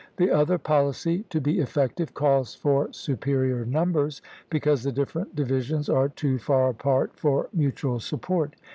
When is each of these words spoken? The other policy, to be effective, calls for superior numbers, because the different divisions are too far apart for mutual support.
The 0.17 0.31
other 0.31 0.57
policy, 0.57 1.25
to 1.29 1.39
be 1.39 1.59
effective, 1.59 2.15
calls 2.15 2.55
for 2.55 2.91
superior 2.91 3.65
numbers, 3.67 4.19
because 4.49 4.81
the 4.81 4.91
different 4.91 5.35
divisions 5.35 5.89
are 5.89 6.09
too 6.09 6.39
far 6.39 6.69
apart 6.71 7.11
for 7.15 7.49
mutual 7.53 7.99
support. 7.99 8.55